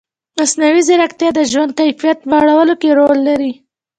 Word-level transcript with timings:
مصنوعي 0.39 0.81
ځیرکتیا 0.87 1.29
د 1.35 1.39
ژوند 1.51 1.71
کیفیت 1.79 2.19
لوړولو 2.31 2.73
کې 2.81 2.89
رول 2.99 3.19
لري. 3.27 3.51